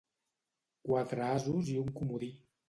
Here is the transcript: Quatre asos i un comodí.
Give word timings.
Quatre 0.87 1.27
asos 1.27 1.71
i 1.75 1.77
un 1.83 1.93
comodí. 2.01 2.33